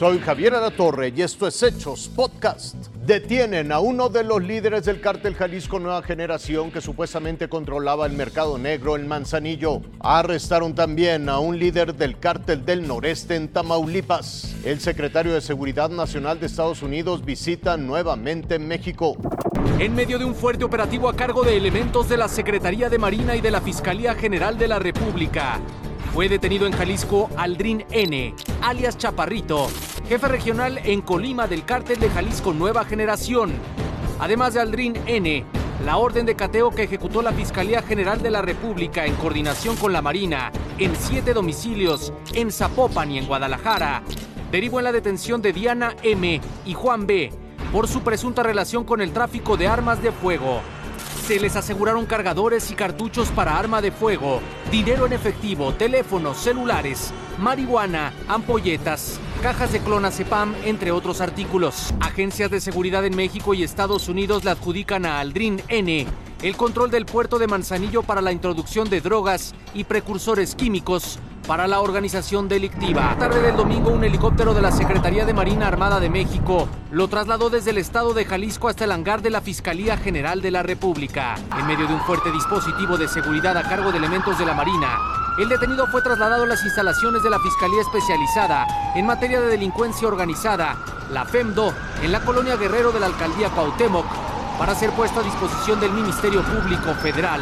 [0.00, 2.74] Soy Javier Torre y esto es Hechos Podcast.
[3.04, 8.14] Detienen a uno de los líderes del cártel Jalisco Nueva Generación que supuestamente controlaba el
[8.14, 9.82] mercado negro en Manzanillo.
[9.98, 14.56] Arrestaron también a un líder del cártel del noreste en Tamaulipas.
[14.64, 19.18] El secretario de Seguridad Nacional de Estados Unidos visita nuevamente México.
[19.78, 23.36] En medio de un fuerte operativo a cargo de elementos de la Secretaría de Marina
[23.36, 25.60] y de la Fiscalía General de la República,
[26.14, 29.68] fue detenido en Jalisco Aldrin N., alias Chaparrito,
[30.10, 33.52] jefe regional en Colima del cártel de Jalisco Nueva Generación.
[34.18, 35.44] Además de Aldrin N.,
[35.84, 39.92] la orden de cateo que ejecutó la Fiscalía General de la República en coordinación con
[39.92, 44.02] la Marina en siete domicilios en Zapopan y en Guadalajara
[44.50, 46.40] derivó en la detención de Diana M.
[46.66, 47.30] y Juan B.
[47.70, 50.60] por su presunta relación con el tráfico de armas de fuego.
[51.30, 57.12] Se les aseguraron cargadores y cartuchos para arma de fuego, dinero en efectivo, teléfonos, celulares,
[57.38, 61.94] marihuana, ampolletas, cajas de clonazepam, entre otros artículos.
[62.00, 66.04] Agencias de seguridad en México y Estados Unidos le adjudican a Aldrin N
[66.42, 71.66] el control del puerto de Manzanillo para la introducción de drogas y precursores químicos para
[71.66, 73.16] la organización delictiva.
[73.18, 77.50] Tarde del domingo, un helicóptero de la Secretaría de Marina Armada de México lo trasladó
[77.50, 81.36] desde el estado de Jalisco hasta el hangar de la Fiscalía General de la República.
[81.58, 84.98] En medio de un fuerte dispositivo de seguridad a cargo de elementos de la Marina,
[85.38, 90.08] el detenido fue trasladado a las instalaciones de la Fiscalía Especializada en materia de delincuencia
[90.08, 90.76] organizada,
[91.10, 94.06] la FEMDO, en la colonia Guerrero de la Alcaldía Cuauhtémoc,
[94.58, 97.40] para ser puesto a disposición del Ministerio Público Federal,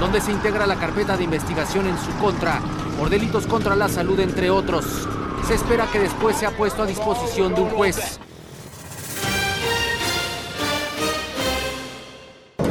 [0.00, 2.60] donde se integra la carpeta de investigación en su contra
[2.98, 5.06] por delitos contra la salud, entre otros.
[5.46, 8.18] Se espera que después sea puesto a disposición de un juez.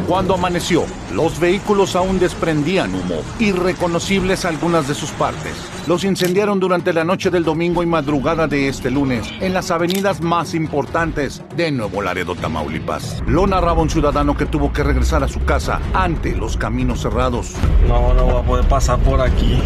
[0.10, 5.54] Cuando amaneció, los vehículos aún desprendían humo, irreconocibles algunas de sus partes.
[5.86, 10.20] Los incendiaron durante la noche del domingo y madrugada de este lunes en las avenidas
[10.20, 13.22] más importantes de Nuevo Laredo, Tamaulipas.
[13.28, 17.54] Lo narraba un ciudadano que tuvo que regresar a su casa ante los caminos cerrados.
[17.88, 19.62] No, no voy a poder pasar por aquí.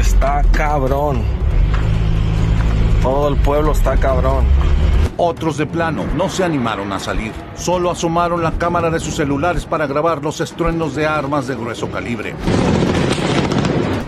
[0.00, 1.24] Está cabrón.
[3.02, 4.44] Todo el pueblo está cabrón.
[5.20, 9.66] Otros de plano no se animaron a salir, solo asomaron la cámara de sus celulares
[9.66, 12.36] para grabar los estruendos de armas de grueso calibre.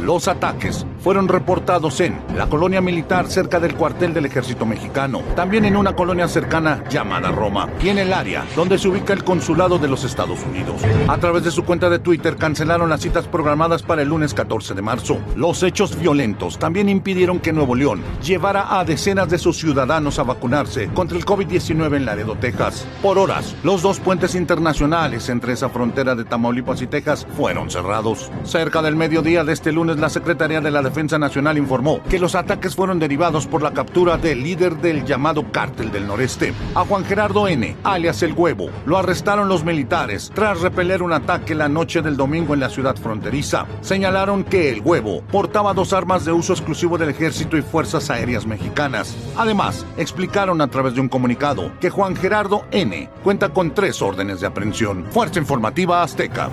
[0.01, 5.65] Los ataques fueron reportados en la colonia militar cerca del cuartel del ejército mexicano, también
[5.65, 9.79] en una colonia cercana llamada Roma y en el área donde se ubica el consulado
[9.79, 10.83] de los Estados Unidos.
[11.09, 14.75] A través de su cuenta de Twitter cancelaron las citas programadas para el lunes 14
[14.75, 15.19] de marzo.
[15.37, 20.25] Los hechos violentos también impidieron que Nuevo León llevara a decenas de sus ciudadanos a
[20.25, 22.87] vacunarse contra el COVID-19 en Laredo, Texas.
[23.03, 28.31] Por horas, los dos puentes internacionales entre esa frontera de Tamaulipas y Texas fueron cerrados.
[28.45, 32.35] Cerca del mediodía de este lunes la Secretaría de la Defensa Nacional informó que los
[32.35, 37.05] ataques fueron derivados por la captura del líder del llamado Cártel del Noreste, a Juan
[37.05, 38.71] Gerardo N., alias El Huevo.
[38.87, 42.97] Lo arrestaron los militares tras repeler un ataque la noche del domingo en la ciudad
[42.97, 43.67] fronteriza.
[43.83, 48.45] Señalaron que El Huevo portaba dos armas de uso exclusivo del ejército y fuerzas aéreas
[48.45, 49.17] mexicanas.
[49.37, 53.09] Además, explicaron a través de un comunicado que Juan Gerardo N.
[53.23, 55.07] cuenta con tres órdenes de aprehensión.
[55.13, 56.51] Fuerza Informativa Azteca.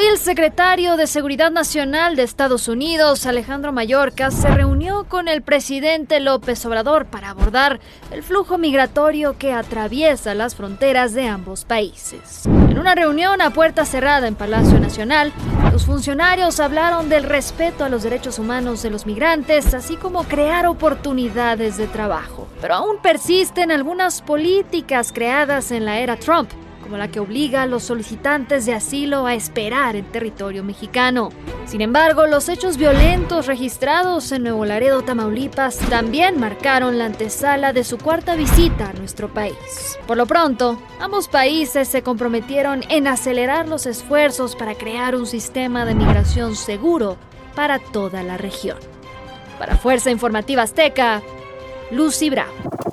[0.00, 5.42] Hoy el secretario de Seguridad Nacional de Estados Unidos, Alejandro Mayorkas, se reunió con el
[5.42, 7.80] presidente López Obrador para abordar
[8.10, 12.46] el flujo migratorio que atraviesa las fronteras de ambos países.
[12.46, 15.34] En una reunión a puerta cerrada en Palacio Nacional,
[15.70, 20.66] los funcionarios hablaron del respeto a los derechos humanos de los migrantes, así como crear
[20.66, 22.48] oportunidades de trabajo.
[22.62, 26.48] Pero aún persisten algunas políticas creadas en la era Trump
[26.90, 31.28] como la que obliga a los solicitantes de asilo a esperar en territorio mexicano.
[31.64, 37.84] Sin embargo, los hechos violentos registrados en Nuevo Laredo, Tamaulipas, también marcaron la antesala de
[37.84, 40.00] su cuarta visita a nuestro país.
[40.08, 45.84] Por lo pronto, ambos países se comprometieron en acelerar los esfuerzos para crear un sistema
[45.84, 47.18] de migración seguro
[47.54, 48.78] para toda la región.
[49.60, 51.22] Para Fuerza Informativa Azteca,
[51.92, 52.89] Lucy Bravo.